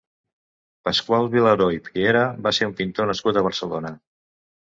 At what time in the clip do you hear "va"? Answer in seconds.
2.47-2.55